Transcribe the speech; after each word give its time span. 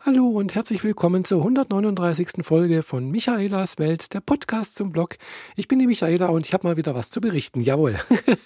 Hallo 0.00 0.28
und 0.28 0.54
herzlich 0.54 0.84
willkommen 0.84 1.24
zur 1.24 1.38
139. 1.38 2.28
Folge 2.42 2.82
von 2.82 3.10
Michaelas 3.10 3.78
Welt, 3.78 4.14
der 4.14 4.20
Podcast 4.20 4.76
zum 4.76 4.92
Blog. 4.92 5.16
Ich 5.56 5.66
bin 5.66 5.78
die 5.80 5.86
Michaela 5.86 6.26
und 6.26 6.46
ich 6.46 6.54
habe 6.54 6.68
mal 6.68 6.76
wieder 6.76 6.94
was 6.94 7.10
zu 7.10 7.20
berichten. 7.20 7.60
Jawohl. 7.60 7.98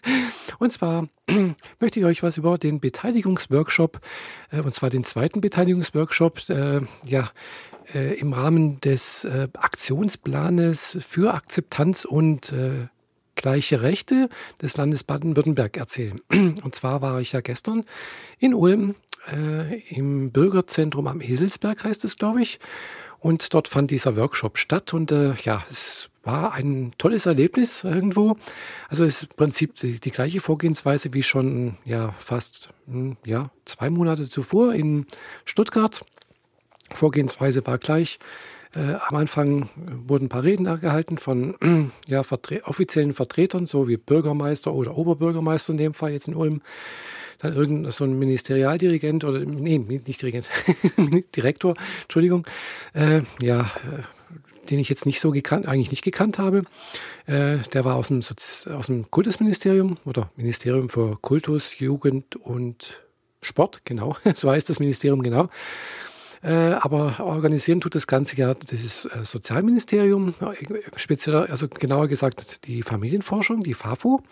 und 0.58 0.72
zwar 0.72 1.08
möchte 1.80 2.00
ich 2.00 2.06
euch 2.06 2.22
was 2.22 2.38
über 2.38 2.56
den 2.56 2.80
Beteiligungsworkshop, 2.80 4.00
äh, 4.50 4.60
und 4.60 4.74
zwar 4.74 4.88
den 4.88 5.04
zweiten 5.04 5.42
Beteiligungsworkshop, 5.42 6.48
äh, 6.48 6.80
ja, 7.06 7.30
äh, 7.94 8.14
im 8.18 8.32
Rahmen 8.32 8.80
des 8.80 9.24
äh, 9.24 9.48
Aktionsplanes 9.52 10.96
für 11.06 11.34
Akzeptanz 11.34 12.06
und 12.06 12.52
äh, 12.52 12.86
gleiche 13.34 13.82
Rechte 13.82 14.28
des 14.62 14.76
Landes 14.76 15.04
Baden-Württemberg 15.04 15.76
erzählen. 15.76 16.20
Und 16.30 16.74
zwar 16.74 17.00
war 17.00 17.20
ich 17.20 17.32
ja 17.32 17.40
gestern 17.40 17.84
in 18.38 18.54
Ulm 18.54 18.94
äh, 19.32 19.80
im 19.90 20.30
Bürgerzentrum 20.30 21.06
am 21.06 21.20
Eselsberg, 21.20 21.84
heißt 21.84 22.04
es, 22.04 22.16
glaube 22.16 22.42
ich. 22.42 22.60
Und 23.18 23.52
dort 23.52 23.68
fand 23.68 23.90
dieser 23.90 24.16
Workshop 24.16 24.56
statt 24.56 24.94
und 24.94 25.12
äh, 25.12 25.34
ja, 25.42 25.62
es 25.70 26.08
war 26.22 26.54
ein 26.54 26.92
tolles 26.96 27.26
Erlebnis 27.26 27.84
irgendwo. 27.84 28.36
Also 28.88 29.04
ist 29.04 29.24
im 29.24 29.36
Prinzip 29.36 29.76
die, 29.76 30.00
die 30.00 30.10
gleiche 30.10 30.40
Vorgehensweise 30.40 31.12
wie 31.12 31.22
schon 31.22 31.76
ja 31.84 32.14
fast 32.18 32.70
hm, 32.86 33.16
ja, 33.26 33.50
zwei 33.66 33.90
Monate 33.90 34.28
zuvor 34.28 34.74
in 34.74 35.06
Stuttgart. 35.44 36.02
Vorgehensweise 36.92 37.66
war 37.66 37.78
gleich. 37.78 38.18
Äh, 38.74 38.94
am 39.08 39.16
Anfang 39.16 39.68
wurden 40.06 40.26
ein 40.26 40.28
paar 40.28 40.44
Reden 40.44 40.64
gehalten 40.80 41.18
von 41.18 41.56
ja, 42.06 42.22
vertre 42.22 42.62
offiziellen 42.64 43.14
Vertretern, 43.14 43.66
so 43.66 43.88
wie 43.88 43.96
Bürgermeister 43.96 44.72
oder 44.72 44.96
Oberbürgermeister 44.96 45.72
in 45.72 45.78
dem 45.78 45.94
Fall 45.94 46.12
jetzt 46.12 46.28
in 46.28 46.34
Ulm 46.34 46.62
dann 47.40 47.54
irgend 47.54 47.92
so 47.92 48.04
ein 48.04 48.18
Ministerialdirigent 48.18 49.24
oder 49.24 49.40
nee, 49.40 49.78
nicht 49.78 50.22
Dirigent, 50.22 50.48
Direktor, 51.36 51.74
Entschuldigung, 52.02 52.46
äh, 52.92 53.22
ja, 53.40 53.62
äh, 53.62 54.68
den 54.68 54.78
ich 54.78 54.88
jetzt 54.88 55.06
nicht 55.06 55.20
so 55.20 55.30
gekannt, 55.30 55.66
eigentlich 55.66 55.90
nicht 55.90 56.04
gekannt 56.04 56.38
habe. 56.38 56.64
Äh, 57.26 57.58
der 57.72 57.84
war 57.84 57.96
aus 57.96 58.08
dem, 58.08 58.20
aus 58.20 58.86
dem 58.86 59.10
Kultusministerium 59.10 59.96
oder 60.04 60.30
Ministerium 60.36 60.88
für 60.88 61.16
Kultus, 61.20 61.78
Jugend 61.78 62.36
und 62.36 63.00
Sport, 63.42 63.82
genau, 63.84 64.16
so 64.34 64.50
heißt 64.50 64.68
das 64.68 64.78
Ministerium 64.78 65.22
genau. 65.22 65.48
Äh, 66.42 66.72
aber 66.72 67.20
organisieren 67.20 67.80
tut 67.80 67.94
das 67.94 68.06
Ganze 68.06 68.36
ja 68.36 68.54
das 68.54 69.04
äh, 69.04 69.24
Sozialministerium, 69.24 70.34
speziell, 70.96 71.36
also 71.36 71.68
genauer 71.68 72.08
gesagt 72.08 72.66
die 72.66 72.82
Familienforschung, 72.82 73.62
die 73.62 73.74
FAFO. 73.74 74.22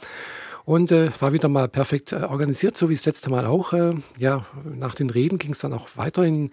Und 0.69 0.93
äh, 0.93 1.11
war 1.19 1.33
wieder 1.33 1.49
mal 1.49 1.67
perfekt 1.67 2.13
äh, 2.13 2.17
organisiert, 2.17 2.77
so 2.77 2.91
wie 2.91 2.95
das 2.95 3.07
letzte 3.07 3.31
Mal 3.31 3.47
auch. 3.47 3.73
Äh, 3.73 3.95
ja, 4.19 4.45
nach 4.67 4.95
den 4.95 5.09
Reden 5.09 5.39
ging 5.39 5.53
es 5.53 5.61
dann 5.61 5.73
auch 5.73 5.89
weiter 5.97 6.25
in 6.25 6.51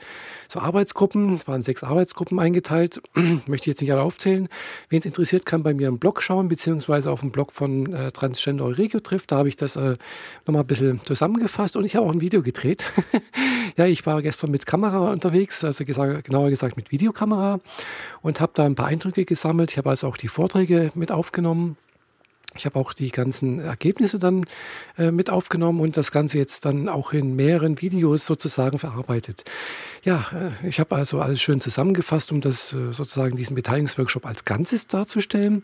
so 0.47 0.61
Arbeitsgruppen. 0.61 1.35
Es 1.35 1.49
waren 1.49 1.63
sechs 1.63 1.83
Arbeitsgruppen 1.83 2.39
eingeteilt. 2.39 3.01
Möchte 3.13 3.63
ich 3.63 3.65
jetzt 3.65 3.81
nicht 3.81 3.91
alle 3.91 4.01
aufzählen. 4.01 4.47
Wen 4.87 4.99
es 4.99 5.05
interessiert, 5.05 5.45
kann 5.45 5.63
bei 5.63 5.73
mir 5.73 5.89
im 5.89 5.99
Blog 5.99 6.21
schauen, 6.21 6.47
beziehungsweise 6.47 7.11
auf 7.11 7.19
dem 7.19 7.31
Blog 7.31 7.51
von 7.51 7.91
äh, 7.91 8.13
Transgender 8.13 8.63
Euregio 8.63 9.01
trifft. 9.01 9.33
Da 9.33 9.35
habe 9.35 9.49
ich 9.49 9.57
das 9.57 9.75
äh, 9.75 9.97
nochmal 10.45 10.63
ein 10.63 10.67
bisschen 10.67 11.01
zusammengefasst 11.03 11.75
und 11.75 11.83
ich 11.83 11.97
habe 11.97 12.05
auch 12.05 12.13
ein 12.13 12.21
Video 12.21 12.41
gedreht. 12.41 12.85
ja, 13.75 13.85
ich 13.85 14.05
war 14.05 14.21
gestern 14.21 14.49
mit 14.49 14.65
Kamera 14.65 15.11
unterwegs, 15.11 15.61
also 15.65 15.83
gesagt, 15.83 16.23
genauer 16.23 16.51
gesagt 16.51 16.77
mit 16.77 16.89
Videokamera 16.89 17.59
und 18.21 18.39
habe 18.39 18.53
da 18.55 18.63
ein 18.63 18.75
paar 18.75 18.87
Eindrücke 18.87 19.25
gesammelt. 19.25 19.71
Ich 19.71 19.77
habe 19.77 19.89
also 19.89 20.07
auch 20.07 20.15
die 20.15 20.29
Vorträge 20.29 20.91
mit 20.95 21.11
aufgenommen 21.11 21.75
ich 22.55 22.65
habe 22.65 22.79
auch 22.79 22.93
die 22.93 23.11
ganzen 23.11 23.59
Ergebnisse 23.59 24.19
dann 24.19 24.45
äh, 24.97 25.11
mit 25.11 25.29
aufgenommen 25.29 25.81
und 25.81 25.97
das 25.97 26.11
Ganze 26.11 26.37
jetzt 26.37 26.65
dann 26.65 26.89
auch 26.89 27.13
in 27.13 27.35
mehreren 27.35 27.81
Videos 27.81 28.25
sozusagen 28.25 28.79
verarbeitet. 28.79 29.43
Ja, 30.03 30.25
äh, 30.33 30.67
ich 30.67 30.79
habe 30.79 30.95
also 30.95 31.19
alles 31.19 31.41
schön 31.41 31.61
zusammengefasst, 31.61 32.31
um 32.31 32.41
das 32.41 32.73
äh, 32.73 32.93
sozusagen 32.93 33.35
diesen 33.35 33.55
Beteiligungsworkshop 33.55 34.25
als 34.25 34.45
Ganzes 34.45 34.87
darzustellen. 34.87 35.63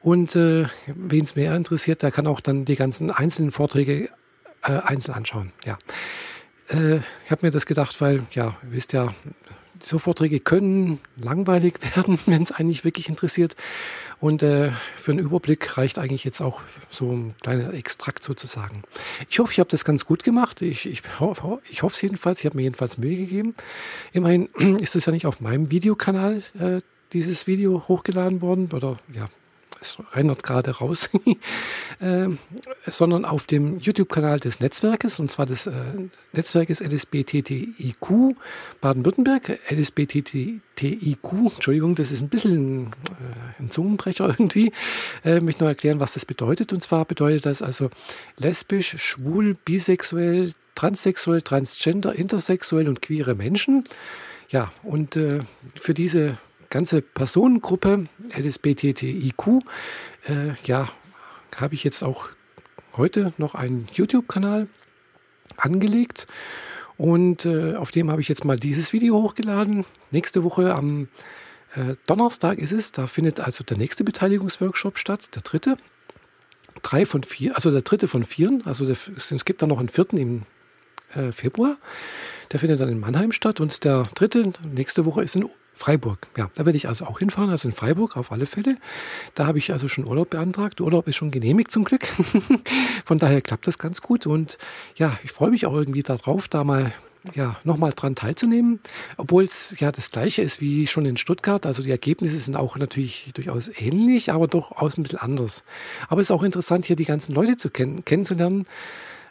Und 0.00 0.36
äh, 0.36 0.66
wen 0.86 1.24
es 1.24 1.34
mehr 1.34 1.56
interessiert, 1.56 2.02
der 2.02 2.12
kann 2.12 2.26
auch 2.26 2.40
dann 2.40 2.64
die 2.64 2.76
ganzen 2.76 3.10
einzelnen 3.10 3.50
Vorträge 3.50 4.10
äh, 4.62 4.72
einzeln 4.72 5.14
anschauen. 5.14 5.52
Ja, 5.64 5.78
äh, 6.68 6.96
ich 7.24 7.30
habe 7.30 7.46
mir 7.46 7.50
das 7.50 7.66
gedacht, 7.66 8.00
weil 8.00 8.26
ja, 8.32 8.56
wisst 8.62 8.92
ja, 8.92 9.14
so 9.80 9.98
Vorträge 9.98 10.40
können 10.40 11.00
langweilig 11.16 11.78
werden, 11.96 12.18
wenn 12.26 12.42
es 12.42 12.52
eigentlich 12.52 12.84
wirklich 12.84 13.08
interessiert. 13.08 13.56
Und 14.20 14.42
äh, 14.42 14.72
für 14.96 15.12
einen 15.12 15.20
Überblick 15.20 15.78
reicht 15.78 15.98
eigentlich 15.98 16.24
jetzt 16.24 16.40
auch 16.40 16.60
so 16.90 17.12
ein 17.12 17.34
kleiner 17.40 17.72
Extrakt 17.72 18.24
sozusagen. 18.24 18.82
Ich 19.28 19.38
hoffe, 19.38 19.52
ich 19.52 19.60
habe 19.60 19.70
das 19.70 19.84
ganz 19.84 20.04
gut 20.04 20.24
gemacht. 20.24 20.60
Ich, 20.60 20.86
ich, 20.86 21.02
ich 21.70 21.82
hoffe 21.82 21.94
es 21.94 22.02
jedenfalls. 22.02 22.40
Ich 22.40 22.46
habe 22.46 22.56
mir 22.56 22.62
jedenfalls 22.62 22.98
Mühe 22.98 23.16
gegeben. 23.16 23.54
Immerhin 24.12 24.46
ist 24.80 24.96
es 24.96 25.06
ja 25.06 25.12
nicht 25.12 25.26
auf 25.26 25.40
meinem 25.40 25.70
Videokanal 25.70 26.42
äh, 26.58 26.80
dieses 27.12 27.46
Video 27.46 27.84
hochgeladen 27.88 28.42
worden 28.42 28.70
oder 28.72 28.98
ja, 29.14 29.28
es 29.80 29.98
rendert 30.12 30.42
gerade 30.42 30.70
raus, 30.70 31.08
äh, 32.00 32.28
sondern 32.86 33.24
auf 33.24 33.46
dem 33.46 33.78
YouTube-Kanal 33.78 34.40
des 34.40 34.60
Netzwerkes, 34.60 35.20
und 35.20 35.30
zwar 35.30 35.46
des 35.46 35.66
äh, 35.66 35.72
Netzwerkes 36.32 36.80
LSBTTIQ 36.80 38.36
Baden-Württemberg. 38.80 39.58
LSBTTIQ, 39.70 41.32
Entschuldigung, 41.54 41.94
das 41.94 42.10
ist 42.10 42.20
ein 42.20 42.28
bisschen 42.28 42.86
äh, 42.86 43.62
ein 43.62 43.70
Zungenbrecher 43.70 44.28
irgendwie. 44.28 44.72
Äh, 45.24 45.40
möchte 45.40 45.64
nur 45.64 45.70
erklären, 45.70 46.00
was 46.00 46.14
das 46.14 46.24
bedeutet. 46.24 46.72
Und 46.72 46.82
zwar 46.82 47.04
bedeutet 47.04 47.46
das 47.46 47.62
also 47.62 47.90
lesbisch, 48.36 48.96
schwul, 48.98 49.56
bisexuell, 49.64 50.52
transsexuell, 50.74 51.42
transgender, 51.42 52.14
intersexuell 52.14 52.88
und 52.88 53.02
queere 53.02 53.34
Menschen. 53.34 53.84
Ja, 54.48 54.72
und 54.82 55.16
äh, 55.16 55.40
für 55.74 55.94
diese 55.94 56.38
ganze 56.70 57.02
Personengruppe 57.02 58.06
LSBTTIQ, 58.36 59.62
äh, 60.28 60.54
ja, 60.64 60.88
habe 61.56 61.74
ich 61.74 61.84
jetzt 61.84 62.02
auch 62.02 62.28
heute 62.96 63.32
noch 63.38 63.54
einen 63.54 63.88
YouTube-Kanal 63.92 64.68
angelegt 65.56 66.26
und 66.96 67.44
äh, 67.44 67.74
auf 67.76 67.90
dem 67.90 68.10
habe 68.10 68.20
ich 68.20 68.28
jetzt 68.28 68.44
mal 68.44 68.56
dieses 68.56 68.92
Video 68.92 69.22
hochgeladen. 69.22 69.84
Nächste 70.10 70.42
Woche 70.44 70.74
am 70.74 71.08
äh, 71.74 71.94
Donnerstag 72.06 72.58
ist 72.58 72.72
es, 72.72 72.92
da 72.92 73.06
findet 73.06 73.40
also 73.40 73.64
der 73.64 73.76
nächste 73.76 74.04
Beteiligungsworkshop 74.04 74.98
statt, 74.98 75.34
der 75.34 75.42
dritte. 75.42 75.76
Drei 76.82 77.06
von 77.06 77.22
vier, 77.22 77.56
also 77.56 77.70
der 77.70 77.82
dritte 77.82 78.06
von 78.06 78.24
vieren, 78.24 78.62
also 78.64 78.84
der, 78.84 78.96
es 79.16 79.44
gibt 79.44 79.62
dann 79.62 79.68
noch 79.68 79.80
einen 79.80 79.88
vierten 79.88 80.16
im 80.16 80.42
äh, 81.14 81.32
Februar. 81.32 81.76
Der 82.52 82.60
findet 82.60 82.80
dann 82.80 82.88
in 82.88 83.00
Mannheim 83.00 83.32
statt 83.32 83.60
und 83.60 83.84
der 83.84 84.08
dritte 84.14 84.52
nächste 84.72 85.04
Woche 85.04 85.22
ist 85.22 85.36
in 85.36 85.44
Freiburg. 85.78 86.26
Ja, 86.36 86.50
da 86.56 86.66
werde 86.66 86.76
ich 86.76 86.88
also 86.88 87.06
auch 87.06 87.20
hinfahren, 87.20 87.50
also 87.50 87.68
in 87.68 87.74
Freiburg 87.74 88.16
auf 88.16 88.32
alle 88.32 88.46
Fälle. 88.46 88.76
Da 89.34 89.46
habe 89.46 89.58
ich 89.58 89.72
also 89.72 89.86
schon 89.86 90.06
Urlaub 90.06 90.30
beantragt. 90.30 90.80
Der 90.80 90.86
Urlaub 90.86 91.06
ist 91.06 91.16
schon 91.16 91.30
genehmigt 91.30 91.70
zum 91.70 91.84
Glück. 91.84 92.06
Von 93.04 93.18
daher 93.18 93.40
klappt 93.40 93.66
das 93.68 93.78
ganz 93.78 94.02
gut. 94.02 94.26
Und 94.26 94.58
ja, 94.96 95.18
ich 95.22 95.30
freue 95.30 95.50
mich 95.50 95.66
auch 95.66 95.74
irgendwie 95.74 96.02
darauf, 96.02 96.48
da 96.48 96.64
mal 96.64 96.92
ja, 97.34 97.56
nochmal 97.64 97.92
dran 97.94 98.14
teilzunehmen, 98.14 98.80
obwohl 99.16 99.44
es 99.44 99.74
ja 99.78 99.92
das 99.92 100.10
gleiche 100.10 100.42
ist 100.42 100.60
wie 100.60 100.86
schon 100.86 101.06
in 101.06 101.16
Stuttgart. 101.16 101.64
Also 101.64 101.82
die 101.82 101.90
Ergebnisse 101.90 102.38
sind 102.38 102.56
auch 102.56 102.76
natürlich 102.76 103.30
durchaus 103.34 103.70
ähnlich, 103.76 104.32
aber 104.32 104.48
durchaus 104.48 104.96
ein 104.96 105.04
bisschen 105.04 105.20
anders. 105.20 105.62
Aber 106.08 106.20
es 106.20 106.28
ist 106.28 106.32
auch 106.32 106.42
interessant, 106.42 106.86
hier 106.86 106.96
die 106.96 107.04
ganzen 107.04 107.34
Leute 107.34 107.56
zu 107.56 107.70
kennen, 107.70 108.04
kennenzulernen. 108.04 108.66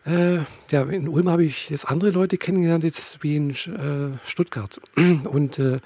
Äh, 0.06 0.38
ja, 0.72 0.84
in 0.84 1.10
Ulm 1.10 1.30
habe 1.30 1.44
ich 1.44 1.70
jetzt 1.70 1.90
andere 1.90 2.12
Leute 2.12 2.38
kennengelernt, 2.38 2.86
jetzt 2.86 3.22
wie 3.24 3.36
in 3.36 3.50
äh, 3.50 4.18
Stuttgart. 4.26 4.80
Und 4.96 5.60
äh, 5.60 5.80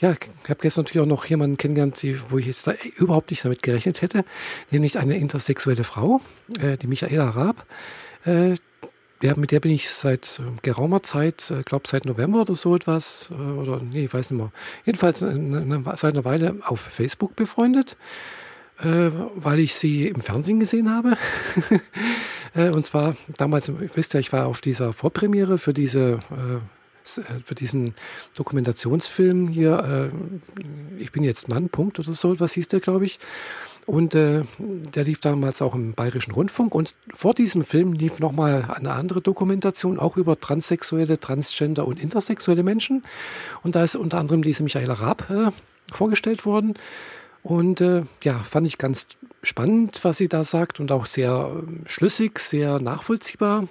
ja, 0.00 0.12
ich 0.12 0.48
habe 0.48 0.60
gestern 0.60 0.84
natürlich 0.84 1.02
auch 1.02 1.08
noch 1.08 1.26
jemanden 1.26 1.58
kennengelernt, 1.58 2.00
die, 2.02 2.18
wo 2.30 2.38
ich 2.38 2.46
jetzt 2.46 2.66
da 2.66 2.72
überhaupt 2.96 3.30
nicht 3.30 3.44
damit 3.44 3.62
gerechnet 3.62 4.00
hätte, 4.00 4.24
nämlich 4.70 4.98
eine 4.98 5.16
intersexuelle 5.16 5.84
Frau, 5.84 6.20
äh, 6.58 6.78
die 6.78 6.86
Michaela 6.86 7.28
Raab. 7.28 7.66
Äh, 8.24 8.54
ja, 9.22 9.34
mit 9.36 9.50
der 9.50 9.60
bin 9.60 9.72
ich 9.72 9.90
seit 9.90 10.40
äh, 10.40 10.50
geraumer 10.62 11.02
Zeit, 11.02 11.50
äh, 11.50 11.62
glaube 11.62 11.86
seit 11.86 12.06
November 12.06 12.40
oder 12.40 12.54
so 12.54 12.74
etwas, 12.74 13.28
äh, 13.30 13.34
oder 13.34 13.82
nee, 13.82 14.04
ich 14.04 14.14
weiß 14.14 14.30
nicht 14.30 14.38
mehr. 14.38 14.52
Jedenfalls 14.86 15.22
eine, 15.22 15.82
seit 15.96 16.14
einer 16.14 16.24
Weile 16.24 16.56
auf 16.64 16.80
Facebook 16.80 17.36
befreundet, 17.36 17.98
äh, 18.78 19.10
weil 19.34 19.58
ich 19.58 19.74
sie 19.74 20.06
im 20.06 20.22
Fernsehen 20.22 20.60
gesehen 20.60 20.90
habe. 20.90 21.18
und 22.72 22.86
zwar 22.86 23.16
damals, 23.36 23.68
ihr 23.68 23.90
wisst 23.94 24.14
ja, 24.14 24.20
ich 24.20 24.32
war 24.32 24.46
auf 24.46 24.62
dieser 24.62 24.94
Vorpremiere 24.94 25.58
für 25.58 25.74
diese 25.74 26.20
äh, 27.18 27.24
für 27.44 27.54
diesen 27.54 27.94
Dokumentationsfilm 28.36 29.48
hier, 29.48 30.12
äh, 30.12 31.00
ich 31.00 31.12
bin 31.12 31.22
jetzt 31.22 31.48
Mann, 31.48 31.68
Punkt 31.68 31.98
oder 31.98 32.14
so, 32.14 32.38
was 32.40 32.52
hieß 32.52 32.68
der, 32.68 32.80
glaube 32.80 33.06
ich. 33.06 33.18
Und 33.86 34.14
äh, 34.14 34.44
der 34.58 35.04
lief 35.04 35.20
damals 35.20 35.62
auch 35.62 35.74
im 35.74 35.94
Bayerischen 35.94 36.32
Rundfunk. 36.32 36.74
Und 36.74 36.94
vor 37.12 37.34
diesem 37.34 37.64
Film 37.64 37.92
lief 37.92 38.20
nochmal 38.20 38.72
eine 38.72 38.92
andere 38.92 39.20
Dokumentation, 39.20 39.98
auch 39.98 40.16
über 40.16 40.38
transsexuelle, 40.38 41.18
transgender 41.18 41.86
und 41.86 42.00
intersexuelle 42.00 42.62
Menschen. 42.62 43.02
Und 43.62 43.74
da 43.74 43.82
ist 43.82 43.96
unter 43.96 44.18
anderem 44.18 44.42
diese 44.42 44.62
Michaela 44.62 44.94
Raab 44.94 45.28
äh, 45.30 45.50
vorgestellt 45.92 46.46
worden. 46.46 46.74
Und 47.42 47.80
äh, 47.80 48.02
ja, 48.22 48.38
fand 48.40 48.66
ich 48.66 48.78
ganz 48.78 49.08
spannend, 49.42 50.00
was 50.02 50.18
sie 50.18 50.28
da 50.28 50.44
sagt 50.44 50.78
und 50.78 50.92
auch 50.92 51.06
sehr 51.06 51.50
äh, 51.50 51.88
schlüssig, 51.88 52.38
sehr 52.38 52.80
nachvollziehbar 52.80 53.66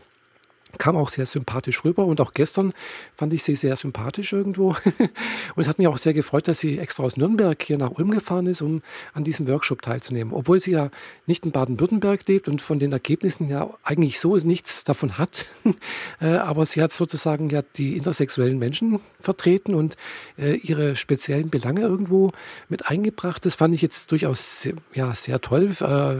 kam 0.77 0.95
auch 0.95 1.09
sehr 1.09 1.25
sympathisch 1.25 1.83
rüber 1.83 2.05
und 2.05 2.21
auch 2.21 2.33
gestern 2.33 2.73
fand 3.15 3.33
ich 3.33 3.43
sie 3.43 3.55
sehr 3.55 3.75
sympathisch 3.75 4.33
irgendwo. 4.33 4.69
und 5.55 5.61
es 5.61 5.67
hat 5.67 5.79
mich 5.79 5.87
auch 5.87 5.97
sehr 5.97 6.13
gefreut, 6.13 6.47
dass 6.47 6.59
sie 6.59 6.77
extra 6.77 7.03
aus 7.03 7.17
Nürnberg 7.17 7.61
hier 7.61 7.77
nach 7.77 7.91
Ulm 7.91 8.11
gefahren 8.11 8.45
ist, 8.45 8.61
um 8.61 8.81
an 9.13 9.23
diesem 9.23 9.47
Workshop 9.47 9.81
teilzunehmen. 9.81 10.33
Obwohl 10.33 10.59
sie 10.59 10.71
ja 10.71 10.91
nicht 11.25 11.45
in 11.45 11.51
Baden-Württemberg 11.51 12.27
lebt 12.27 12.47
und 12.47 12.61
von 12.61 12.79
den 12.79 12.91
Ergebnissen 12.91 13.49
ja 13.49 13.69
eigentlich 13.83 14.19
so 14.19 14.35
nichts 14.37 14.83
davon 14.83 15.17
hat. 15.17 15.45
Äh, 16.21 16.35
aber 16.35 16.65
sie 16.65 16.81
hat 16.81 16.91
sozusagen 16.91 17.49
ja 17.49 17.61
die 17.61 17.95
intersexuellen 17.95 18.57
Menschen 18.57 18.99
vertreten 19.19 19.73
und 19.73 19.95
äh, 20.37 20.55
ihre 20.55 20.95
speziellen 20.95 21.49
Belange 21.49 21.81
irgendwo 21.81 22.31
mit 22.67 22.87
eingebracht. 22.87 23.45
Das 23.45 23.55
fand 23.55 23.73
ich 23.73 23.81
jetzt 23.81 24.11
durchaus 24.11 24.61
sehr, 24.61 24.73
ja, 24.93 25.13
sehr 25.15 25.39
toll. 25.39 25.69
Äh, 25.79 26.17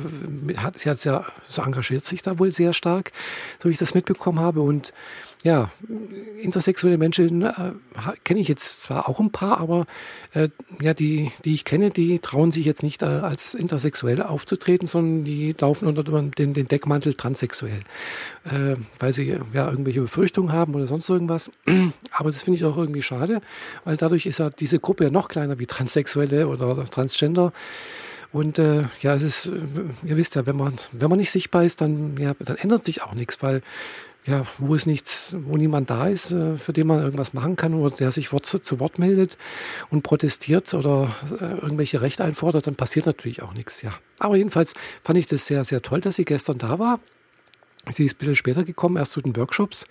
sie 0.77 0.89
hat 0.89 0.99
sehr, 0.99 1.25
so 1.49 1.61
engagiert 1.61 2.05
sich 2.05 2.21
da 2.21 2.39
wohl 2.39 2.51
sehr 2.51 2.73
stark, 2.73 3.11
so 3.61 3.67
wie 3.67 3.73
ich 3.73 3.79
das 3.79 3.93
mitbekommen 3.93 4.38
habe. 4.39 4.61
Und 4.61 4.93
ja, 5.43 5.71
intersexuelle 6.41 6.97
Menschen 6.97 7.43
äh, 7.43 7.71
kenne 8.25 8.41
ich 8.41 8.49
jetzt 8.49 8.81
zwar 8.81 9.07
auch 9.07 9.21
ein 9.21 9.31
paar, 9.31 9.59
aber 9.59 9.85
äh, 10.33 10.49
ja, 10.81 10.93
die, 10.93 11.31
die 11.45 11.53
ich 11.53 11.63
kenne, 11.63 11.91
die 11.91 12.19
trauen 12.19 12.51
sich 12.51 12.65
jetzt 12.65 12.83
nicht 12.83 13.03
äh, 13.03 13.05
als 13.05 13.53
intersexuell 13.53 14.21
aufzutreten, 14.21 14.85
sondern 14.85 15.23
die 15.23 15.55
laufen 15.57 15.87
unter 15.87 16.03
den, 16.03 16.53
den 16.53 16.67
Deckmantel 16.67 17.13
transsexuell, 17.13 17.83
äh, 18.43 18.75
weil 18.99 19.13
sie 19.13 19.39
ja 19.53 19.69
irgendwelche 19.69 20.01
Befürchtungen 20.01 20.51
haben 20.51 20.75
oder 20.75 20.87
sonst 20.87 21.09
irgendwas. 21.09 21.49
Aber 22.11 22.31
das 22.31 22.43
finde 22.43 22.57
ich 22.57 22.65
auch 22.65 22.75
irgendwie 22.75 23.01
schade, 23.01 23.41
weil 23.85 23.95
dadurch 23.95 24.25
ist 24.25 24.39
ja 24.39 24.49
diese 24.49 24.79
Gruppe 24.79 25.05
ja 25.05 25.09
noch 25.09 25.29
kleiner 25.29 25.57
wie 25.57 25.67
Transsexuelle 25.67 26.49
oder 26.49 26.83
Transgender. 26.83 27.53
Und 28.31 28.59
äh, 28.59 28.83
ja, 29.01 29.15
es 29.15 29.23
ist, 29.23 29.51
ihr 30.03 30.17
wisst 30.17 30.35
ja, 30.35 30.45
wenn 30.45 30.55
man, 30.55 30.75
wenn 30.91 31.09
man 31.09 31.17
nicht 31.17 31.31
sichtbar 31.31 31.63
ist, 31.63 31.81
dann, 31.81 32.15
ja, 32.17 32.35
dann 32.39 32.57
ändert 32.57 32.85
sich 32.85 33.01
auch 33.01 33.15
nichts, 33.15 33.41
weil 33.41 33.61
ja, 34.29 34.45
wo 34.57 34.75
es 34.75 34.85
nichts, 34.85 35.35
wo 35.45 35.57
niemand 35.57 35.89
da 35.89 36.07
ist, 36.07 36.31
äh, 36.31 36.57
für 36.57 36.73
den 36.73 36.87
man 36.87 37.01
irgendwas 37.01 37.33
machen 37.33 37.55
kann 37.55 37.73
oder 37.73 37.95
der 37.95 38.11
sich 38.11 38.31
Wort, 38.31 38.45
zu 38.45 38.79
Wort 38.79 38.99
meldet 38.99 39.37
und 39.89 40.03
protestiert 40.03 40.73
oder 40.73 41.13
äh, 41.39 41.61
irgendwelche 41.61 42.01
Rechte 42.01 42.23
einfordert, 42.23 42.67
dann 42.67 42.75
passiert 42.75 43.05
natürlich 43.05 43.41
auch 43.41 43.53
nichts. 43.53 43.81
Ja. 43.81 43.93
Aber 44.19 44.35
jedenfalls 44.35 44.73
fand 45.03 45.17
ich 45.17 45.25
das 45.25 45.45
sehr, 45.45 45.63
sehr 45.63 45.81
toll, 45.81 46.01
dass 46.01 46.15
sie 46.15 46.25
gestern 46.25 46.57
da 46.57 46.79
war. 46.79 46.99
Sie 47.91 48.05
ist 48.05 48.15
ein 48.15 48.17
bisschen 48.17 48.35
später 48.35 48.63
gekommen, 48.63 48.97
erst 48.97 49.13
zu 49.13 49.21
den 49.21 49.35
Workshops. 49.35 49.85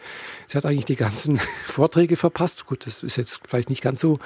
Sie 0.47 0.57
hat 0.57 0.65
eigentlich 0.65 0.85
die 0.85 0.97
ganzen 0.97 1.39
Vorträge 1.67 2.17
verpasst. 2.17 2.67
Gut, 2.67 2.87
das 2.87 3.03
ist 3.03 3.17
jetzt 3.17 3.41
vielleicht 3.47 3.71
nicht 3.71 3.83
ganz 3.83 4.01
so 4.01 4.19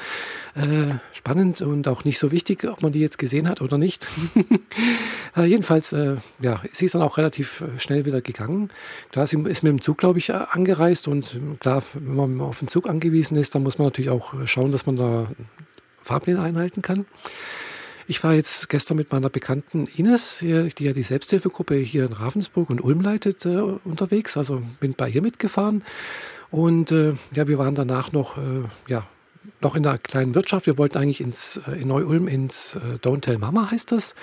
äh, 0.55 0.95
spannend 1.13 1.61
und 1.61 1.89
auch 1.89 2.05
nicht 2.05 2.19
so 2.19 2.31
wichtig, 2.31 2.65
ob 2.65 2.83
man 2.83 2.93
die 2.93 3.01
jetzt 3.01 3.19
gesehen 3.19 3.49
hat 3.49 3.61
oder 3.61 3.79
nicht. 3.79 4.09
äh, 5.37 5.45
jedenfalls, 5.45 5.93
äh, 5.93 6.17
ja, 6.41 6.61
sie 6.73 6.87
ist 6.87 6.95
dann 6.95 7.03
auch 7.03 7.19
relativ 7.19 7.63
schnell 7.79 8.05
wieder 8.05 8.21
gegangen. 8.21 8.71
Klar, 9.11 9.27
sie 9.27 9.39
ist 9.43 9.63
mit 9.63 9.71
dem 9.71 9.81
Zug, 9.81 9.99
glaube 9.99 10.19
ich, 10.19 10.29
äh, 10.29 10.45
angereist 10.51 11.09
und 11.09 11.35
äh, 11.35 11.57
klar, 11.57 11.83
wenn 11.95 12.37
man 12.37 12.41
auf 12.41 12.59
den 12.59 12.69
Zug 12.69 12.89
angewiesen 12.89 13.37
ist, 13.37 13.55
dann 13.55 13.63
muss 13.63 13.79
man 13.79 13.87
natürlich 13.87 14.11
auch 14.11 14.35
schauen, 14.47 14.71
dass 14.71 14.87
man 14.87 14.97
da 14.97 15.29
Fahrpläne 16.03 16.43
einhalten 16.43 16.83
kann. 16.83 17.07
Ich 18.07 18.23
war 18.25 18.35
jetzt 18.35 18.69
gestern 18.69 18.97
mit 18.97 19.13
meiner 19.13 19.31
Bekannten 19.31 19.87
Ines, 19.87 20.39
die 20.41 20.85
ja 20.85 20.93
die 20.93 21.03
Selbsthilfegruppe 21.03 21.77
hier 21.77 22.05
in 22.05 22.13
Ravensburg 22.13 22.71
und 22.71 22.83
Ulm 22.83 23.01
leitet, 23.01 23.47
äh, 23.47 23.59
unterwegs. 23.59 24.37
Also 24.37 24.63
bin 24.81 24.95
bei 24.95 25.09
ihr 25.09 25.23
mitgefahren. 25.23 25.85
Und 26.51 26.91
äh, 26.91 27.15
ja, 27.35 27.49
wir 27.49 27.59
waren 27.59 27.75
danach 27.75 28.13
noch, 28.13 28.37
äh, 28.37 28.65
ja, 28.89 29.07
noch 29.61 29.75
in 29.75 29.83
der 29.83 29.99
kleinen 29.99 30.35
Wirtschaft. 30.35 30.67
Wir 30.67 30.79
wollten 30.79 30.99
eigentlich 30.99 31.21
ins, 31.21 31.61
in 31.81 31.89
Neu-Ulm 31.89 32.29
ins 32.29 32.77
Don't 33.03 33.23
Tell 33.23 33.39
Mama, 33.39 33.71
heißt 33.71 33.91
das. 33.91 34.15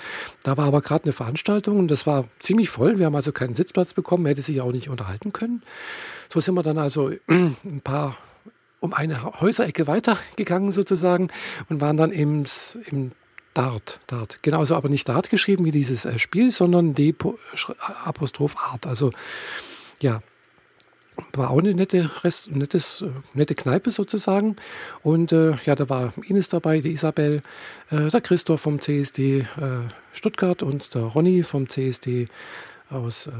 Da 0.42 0.56
war 0.56 0.66
aber 0.66 0.80
gerade 0.80 1.04
eine 1.04 1.12
Veranstaltung 1.12 1.78
und 1.78 1.88
das 1.88 2.06
war 2.06 2.26
ziemlich 2.38 2.70
voll. 2.70 2.98
Wir 2.98 3.06
haben 3.06 3.14
also 3.14 3.32
keinen 3.32 3.54
Sitzplatz 3.54 3.92
bekommen, 3.92 4.24
hätte 4.26 4.40
sich 4.40 4.62
auch 4.62 4.72
nicht 4.72 4.88
unterhalten 4.88 5.32
können. 5.34 5.62
So 6.32 6.40
sind 6.40 6.54
wir 6.54 6.62
dann 6.62 6.78
also 6.78 7.10
ein 7.28 7.80
paar 7.84 8.16
um 8.80 8.94
eine 8.94 9.40
Häuserecke 9.40 9.86
weitergegangen 9.86 10.72
sozusagen 10.72 11.28
und 11.68 11.80
waren 11.80 11.96
dann 11.98 12.12
im, 12.12 12.44
im 12.90 13.12
Dart, 13.54 14.00
Dart. 14.06 14.38
Genau, 14.42 14.60
also 14.60 14.76
aber 14.76 14.88
nicht 14.88 15.08
Dart 15.08 15.30
geschrieben 15.30 15.64
wie 15.64 15.72
dieses 15.72 16.04
äh, 16.04 16.18
Spiel, 16.18 16.52
sondern 16.52 16.94
D 16.94 17.14
Apostroph 18.04 18.56
Art. 18.56 18.86
Also 18.86 19.12
ja, 20.00 20.22
war 21.32 21.50
auch 21.50 21.58
eine 21.58 21.74
nette, 21.74 22.10
Rest, 22.24 22.50
nettes, 22.50 23.02
äh, 23.02 23.10
nette 23.34 23.54
Kneipe 23.54 23.90
sozusagen. 23.90 24.56
Und 25.02 25.32
äh, 25.32 25.56
ja, 25.64 25.74
da 25.74 25.88
war 25.88 26.12
Ines 26.26 26.48
dabei, 26.48 26.80
die 26.80 26.92
Isabel, 26.92 27.42
äh, 27.90 28.08
der 28.08 28.20
Christoph 28.20 28.60
vom 28.60 28.80
CSD 28.80 29.40
äh, 29.40 29.46
Stuttgart 30.12 30.62
und 30.62 30.94
der 30.94 31.02
Ronny 31.02 31.42
vom 31.42 31.68
CSD 31.68 32.28
aus 32.88 33.26
äh, 33.26 33.32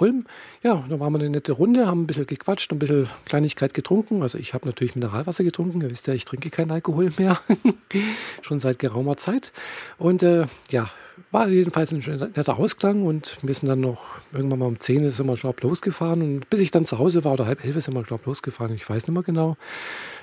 Ulm. 0.00 0.26
Ja, 0.62 0.84
da 0.88 1.00
waren 1.00 1.12
wir 1.12 1.18
eine 1.18 1.30
nette 1.30 1.52
Runde, 1.52 1.86
haben 1.86 2.02
ein 2.02 2.06
bisschen 2.06 2.26
gequatscht, 2.26 2.72
ein 2.72 2.78
bisschen 2.78 3.08
Kleinigkeit 3.24 3.74
getrunken. 3.74 4.22
Also 4.22 4.38
ich 4.38 4.54
habe 4.54 4.66
natürlich 4.66 4.94
Mineralwasser 4.94 5.44
getrunken. 5.44 5.80
Ihr 5.80 5.90
wisst 5.90 6.06
ja, 6.06 6.14
ich 6.14 6.24
trinke 6.24 6.50
keinen 6.50 6.70
Alkohol 6.70 7.12
mehr. 7.18 7.40
Schon 8.42 8.60
seit 8.60 8.78
geraumer 8.78 9.16
Zeit. 9.16 9.52
Und 9.98 10.22
äh, 10.22 10.46
ja, 10.70 10.90
war 11.30 11.48
jedenfalls 11.48 11.92
ein 11.92 11.98
netter 12.34 12.58
Ausklang 12.58 13.02
und 13.02 13.38
wir 13.42 13.54
sind 13.54 13.68
dann 13.68 13.80
noch 13.80 14.06
irgendwann 14.32 14.58
mal 14.58 14.66
um 14.66 14.78
10 14.78 15.10
sind 15.10 15.26
wir, 15.26 15.34
glaube 15.36 15.62
losgefahren 15.62 16.22
und 16.22 16.50
bis 16.50 16.60
ich 16.60 16.70
dann 16.70 16.86
zu 16.86 16.98
Hause 16.98 17.24
war 17.24 17.32
oder 17.32 17.46
halb 17.46 17.64
elf 17.64 17.82
sind 17.82 17.94
wir, 17.94 18.02
glaube 18.02 18.24
losgefahren. 18.26 18.74
Ich 18.74 18.88
weiß 18.88 19.06
nicht 19.06 19.14
mehr 19.14 19.22
genau. 19.22 19.56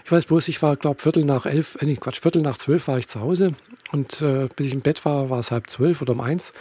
Ich 0.04 0.12
weiß 0.12 0.25
bloß, 0.25 0.48
ich 0.48 0.62
war, 0.62 0.75
glaube 0.75 1.01
Viertel 1.01 1.25
nach 1.25 1.45
elf, 1.45 1.78
äh, 1.81 1.86
nee, 1.86 1.95
Quatsch, 1.95 2.21
Viertel 2.21 2.42
nach 2.42 2.57
zwölf 2.57 2.88
war 2.88 2.98
ich 2.98 3.07
zu 3.07 3.19
Hause 3.21 3.54
und 3.92 4.21
äh, 4.21 4.48
bis 4.56 4.68
ich 4.68 4.74
im 4.74 4.81
Bett 4.81 5.06
war, 5.06 5.30
war 5.30 5.39
es 5.39 5.51
halb 5.51 5.69
zwölf 5.69 6.01
oder 6.01 6.13
um 6.13 6.21
eins. 6.21 6.54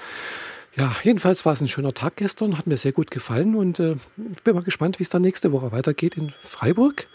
Ja, 0.76 0.97
jedenfalls 1.03 1.44
war 1.44 1.53
es 1.53 1.61
ein 1.61 1.69
schöner 1.69 1.94
Tag 1.94 2.17
gestern, 2.17 2.59
hat 2.59 2.67
mir 2.67 2.76
sehr 2.76 2.93
gut 2.93 3.11
gefallen 3.11 3.55
und 3.55 3.79
äh, 3.79 3.97
ich 4.32 4.43
bin 4.43 4.55
mal 4.55 4.65
gespannt, 4.65 4.99
wie 4.99 5.05
es 5.05 5.09
dann 5.09 5.23
nächste 5.23 5.53
Woche 5.53 5.71
weitergeht 5.71 6.17
in 6.17 6.32
Freiburg. 6.41 7.06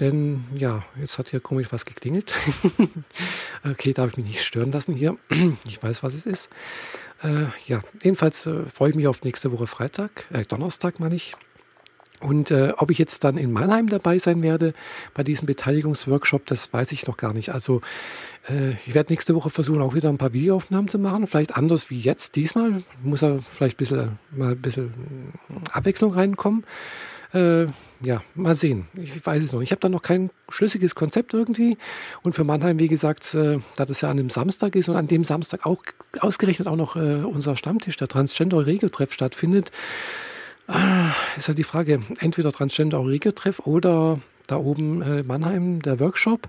Denn 0.00 0.44
ja, 0.54 0.84
jetzt 1.00 1.18
hat 1.18 1.30
hier 1.30 1.40
komisch 1.40 1.68
was 1.70 1.84
geklingelt. 1.84 2.34
okay, 3.64 3.92
darf 3.92 4.10
ich 4.10 4.16
mich 4.16 4.26
nicht 4.26 4.44
stören 4.44 4.72
lassen 4.72 4.94
hier. 4.94 5.16
ich 5.66 5.82
weiß, 5.82 6.02
was 6.02 6.14
es 6.14 6.26
ist. 6.26 6.48
Äh, 7.22 7.46
ja, 7.66 7.82
jedenfalls 8.02 8.44
äh, 8.46 8.64
freue 8.66 8.90
ich 8.90 8.96
mich 8.96 9.06
auf 9.06 9.22
nächste 9.22 9.52
Woche 9.52 9.66
Freitag, 9.66 10.26
äh, 10.32 10.44
Donnerstag 10.44 11.00
meine 11.00 11.14
ich. 11.14 11.34
Und 12.20 12.50
äh, 12.50 12.72
ob 12.76 12.90
ich 12.90 12.98
jetzt 12.98 13.24
dann 13.24 13.36
in 13.36 13.52
Mannheim 13.52 13.88
dabei 13.88 14.18
sein 14.18 14.42
werde 14.42 14.74
bei 15.14 15.22
diesem 15.22 15.46
Beteiligungsworkshop, 15.46 16.46
das 16.46 16.72
weiß 16.72 16.92
ich 16.92 17.06
noch 17.06 17.16
gar 17.16 17.32
nicht. 17.32 17.50
Also 17.50 17.80
äh, 18.48 18.70
ich 18.86 18.94
werde 18.94 19.12
nächste 19.12 19.34
Woche 19.34 19.50
versuchen, 19.50 19.82
auch 19.82 19.94
wieder 19.94 20.08
ein 20.08 20.18
paar 20.18 20.32
Videoaufnahmen 20.32 20.88
zu 20.88 20.98
machen. 20.98 21.26
Vielleicht 21.26 21.56
anders 21.56 21.90
wie 21.90 22.00
jetzt 22.00 22.36
diesmal. 22.36 22.82
Muss 23.02 23.20
ja 23.20 23.38
vielleicht 23.48 23.76
ein 23.76 23.78
bisschen, 23.78 24.18
mal 24.30 24.52
ein 24.52 24.62
bisschen 24.62 24.92
Abwechslung 25.72 26.12
reinkommen. 26.12 26.64
Äh, 27.34 27.66
ja, 28.00 28.22
mal 28.34 28.54
sehen. 28.54 28.88
Ich 28.94 29.24
weiß 29.24 29.42
es 29.42 29.52
noch. 29.52 29.60
Ich 29.60 29.70
habe 29.70 29.80
da 29.80 29.88
noch 29.88 30.02
kein 30.02 30.30
schlüssiges 30.48 30.94
Konzept 30.94 31.34
irgendwie. 31.34 31.76
Und 32.22 32.34
für 32.34 32.44
Mannheim, 32.44 32.78
wie 32.78 32.88
gesagt, 32.88 33.34
äh, 33.34 33.54
da 33.76 33.84
das 33.84 34.00
ja 34.02 34.10
an 34.10 34.18
einem 34.18 34.30
Samstag 34.30 34.76
ist 34.76 34.88
und 34.88 34.96
an 34.96 35.06
dem 35.06 35.24
Samstag 35.24 35.66
auch 35.66 35.82
ausgerechnet 36.20 36.68
auch 36.68 36.76
noch 36.76 36.96
äh, 36.96 37.24
unser 37.24 37.56
Stammtisch, 37.56 37.96
der 37.96 38.08
Transgender-Regeltreff 38.08 39.12
stattfindet, 39.12 39.70
Ah, 40.66 41.12
ist 41.36 41.48
halt 41.48 41.58
die 41.58 41.64
Frage, 41.64 42.02
entweder 42.18 42.50
Transgender 42.50 42.98
Aurigio-Treff 42.98 43.60
oder 43.60 44.20
da 44.46 44.56
oben 44.56 45.02
äh, 45.02 45.22
Mannheim, 45.22 45.80
der 45.80 46.00
Workshop. 46.00 46.48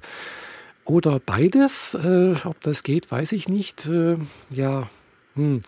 Oder 0.85 1.19
beides. 1.19 1.93
Äh, 1.93 2.35
ob 2.45 2.59
das 2.61 2.83
geht, 2.83 3.11
weiß 3.11 3.33
ich 3.33 3.47
nicht. 3.47 3.85
Äh, 3.87 4.17
ja, 4.49 4.89
hm. 5.35 5.61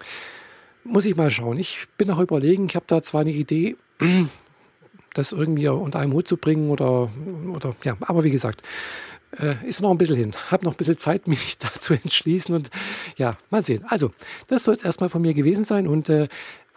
muss 0.84 1.06
ich 1.06 1.16
mal 1.16 1.30
schauen. 1.30 1.60
Ich 1.60 1.88
bin 1.98 2.08
noch 2.08 2.20
überlegen, 2.20 2.66
ich 2.68 2.76
habe 2.76 2.86
da 2.88 3.02
zwar 3.02 3.22
eine 3.22 3.32
Idee, 3.32 3.76
das 5.14 5.32
irgendwie 5.32 5.68
unter 5.68 6.00
einem 6.00 6.14
Hut 6.14 6.28
zu 6.28 6.38
bringen 6.38 6.70
oder, 6.70 7.12
oder 7.54 7.76
ja, 7.84 7.98
aber 8.02 8.24
wie 8.24 8.32
gesagt, 8.32 8.64
äh, 9.38 9.56
ist 9.68 9.82
noch 9.82 9.92
ein 9.92 9.98
bisschen 9.98 10.16
hin. 10.16 10.32
Habe 10.50 10.66
noch 10.66 10.74
ein 10.74 10.78
bisschen 10.78 10.98
Zeit, 10.98 11.28
mich 11.28 11.58
da 11.58 11.72
zu 11.74 11.94
entschließen 11.94 12.56
und 12.56 12.70
ja, 13.18 13.38
mal 13.50 13.62
sehen. 13.62 13.84
Also, 13.88 14.12
das 14.48 14.64
soll 14.64 14.76
es 14.76 14.84
erstmal 14.84 15.10
von 15.10 15.22
mir 15.22 15.34
gewesen 15.34 15.66
sein 15.66 15.88
und 15.88 16.10
äh, 16.10 16.28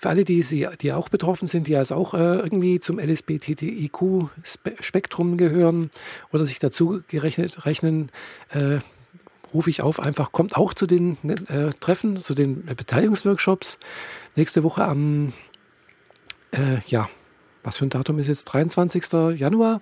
für 0.03 0.09
alle, 0.09 0.25
die, 0.25 0.67
die 0.81 0.93
auch 0.93 1.09
betroffen 1.09 1.47
sind, 1.47 1.69
die 1.69 1.77
also 1.77 1.95
auch 1.95 2.15
äh, 2.15 2.39
irgendwie 2.39 2.81
zum 2.81 2.99
LSBTTIQ-Spektrum 2.99 5.37
gehören 5.37 5.93
oder 6.33 6.45
sich 6.45 6.59
dazu 6.59 7.05
gerechnet 7.07 7.65
rechnen, 7.67 8.11
äh, 8.51 8.81
rufe 9.55 9.71
ich 9.71 9.81
auf, 9.81 10.01
einfach 10.01 10.33
kommt 10.33 10.57
auch 10.57 10.75
zu 10.75 10.89
den 10.89 11.19
äh, 11.49 11.71
Treffen, 11.79 12.17
zu 12.17 12.35
den 12.35 12.65
Beteiligungsworkshops. 12.65 13.79
Nächste 14.35 14.65
Woche 14.65 14.83
am, 14.83 15.35
äh, 16.51 16.81
ja, 16.89 17.09
was 17.63 17.77
für 17.77 17.87
ein 17.87 17.91
Datum 17.91 18.19
ist 18.19 18.27
jetzt? 18.27 18.47
23. 18.47 19.05
Januar, 19.39 19.81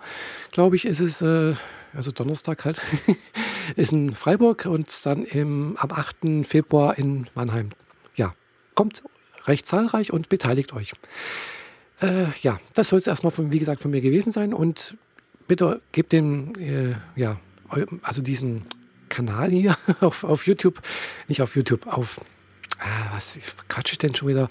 glaube 0.53 0.77
ich, 0.77 0.85
ist 0.85 1.01
es, 1.01 1.23
äh, 1.23 1.55
also 1.95 2.13
Donnerstag 2.13 2.67
halt, 2.67 2.83
ist 3.75 3.93
in 3.93 4.15
Freiburg 4.15 4.67
und 4.67 5.07
dann 5.07 5.25
im, 5.25 5.79
am 5.79 5.93
8. 5.93 6.47
Februar 6.47 6.99
in 6.99 7.27
Mannheim. 7.35 7.71
Ja, 8.17 8.35
kommt 8.75 9.03
recht 9.47 9.67
zahlreich 9.67 10.13
und 10.13 10.29
beteiligt 10.29 10.73
euch. 10.73 10.93
Äh, 12.01 12.27
ja, 12.43 12.61
das 12.75 12.89
soll 12.89 12.99
es 12.99 13.07
erstmal, 13.07 13.31
von, 13.31 13.53
wie 13.53 13.59
gesagt, 13.59 13.83
von 13.83 13.91
mir 13.91 14.01
gewesen 14.01 14.33
sein 14.33 14.55
und 14.55 14.97
bitte 15.49 15.81
gebt 15.93 16.13
dem, 16.13 16.53
äh, 16.59 16.95
ja, 17.17 17.39
also 18.03 18.23
diesem 18.23 18.63
Kanal 19.09 19.51
hier 19.51 19.77
auf, 20.01 20.25
auf 20.25 20.47
YouTube, 20.47 20.81
nicht 21.29 21.43
auf 21.43 21.57
YouTube, 21.57 21.87
auf 21.87 22.21
ah, 22.81 23.11
was 23.13 23.39
quatsche 23.69 23.93
ich 23.93 23.99
denn 23.99 24.15
schon 24.15 24.29
wieder? 24.29 24.49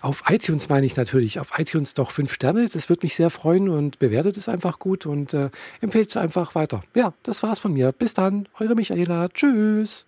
Auf 0.00 0.24
iTunes 0.28 0.68
meine 0.68 0.86
ich 0.86 0.96
natürlich. 0.96 1.40
Auf 1.40 1.58
iTunes 1.58 1.94
doch 1.94 2.10
fünf 2.10 2.32
Sterne. 2.32 2.66
Das 2.66 2.88
würde 2.88 3.04
mich 3.04 3.14
sehr 3.14 3.30
freuen 3.30 3.68
und 3.68 3.98
bewertet 3.98 4.36
es 4.36 4.48
einfach 4.48 4.78
gut 4.78 5.06
und 5.06 5.34
äh, 5.34 5.50
empfehlt 5.80 6.10
es 6.10 6.16
einfach 6.16 6.54
weiter. 6.54 6.82
Ja, 6.94 7.12
das 7.22 7.42
war's 7.42 7.58
von 7.58 7.72
mir. 7.72 7.92
Bis 7.92 8.14
dann, 8.14 8.48
eure 8.58 8.74
Michaela. 8.74 9.28
Tschüss. 9.28 10.06